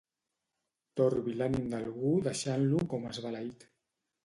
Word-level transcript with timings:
Torbi 0.99 1.35
l'ànim 1.41 1.69
d'algú 1.75 2.15
deixant-lo 2.31 2.83
com 2.95 3.09
esbalaït. 3.13 3.71